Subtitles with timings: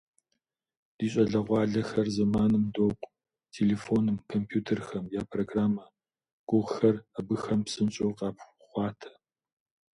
[0.97, 3.13] Ди щӏалэгъуалэр зэманым докӏу-
[3.55, 5.83] телефоным, компьютерхэм я программэ
[6.49, 9.09] гугъухэр абыхэм псынщӏэу къапхъуатэ.